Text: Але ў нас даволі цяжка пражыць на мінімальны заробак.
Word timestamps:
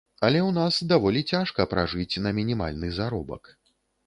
Але 0.27 0.39
ў 0.43 0.51
нас 0.55 0.79
даволі 0.93 1.21
цяжка 1.33 1.67
пражыць 1.75 2.21
на 2.27 2.33
мінімальны 2.39 2.91
заробак. 2.99 3.43